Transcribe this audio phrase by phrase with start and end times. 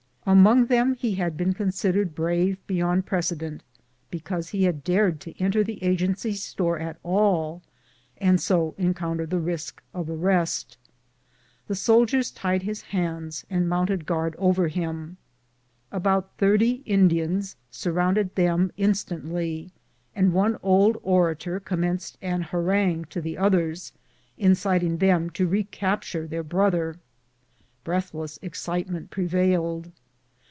[0.23, 3.63] Among them he had been considered brave beyond precedent,
[4.11, 7.63] because he had dared to enter the Agency store at all,
[8.17, 10.77] and so encounter the risk of arrest.
[11.67, 15.17] The soldiers tied his hands and mounted guard over him.
[15.91, 19.71] About thirty Indians surrounded them instantly,
[20.15, 23.91] and one old orator commenced an harangue to the others,
[24.37, 26.99] in citing them to recapture their brother.
[27.83, 29.91] Breathless ex citement prevailed.